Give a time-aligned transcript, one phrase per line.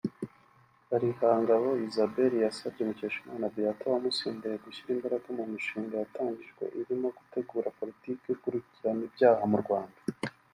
[0.87, 9.43] Kalihangabo Isabelle yasabye Mukeshimana Beata wamusimbuye gushyira imbaraga mu mishinga yatangijwe irimo gutegura Politiki y’ikurikiranabyaha
[9.51, 9.99] mu Rwanda